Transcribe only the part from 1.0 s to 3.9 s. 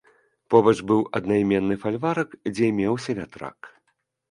аднайменны фальварак, дзе меўся вятрак.